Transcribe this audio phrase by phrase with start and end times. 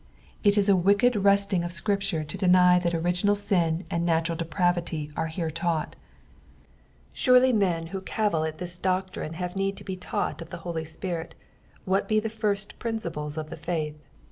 [0.43, 5.11] It is a wicked wresting of Scripture to deny that original sin and natural depravity
[5.15, 5.95] are hero taught.
[7.13, 10.85] Surely men who cavil at this doctrine have need to be taught of llio Holy
[10.85, 11.35] Spirit
[11.85, 14.01] what he the first principles of the faith.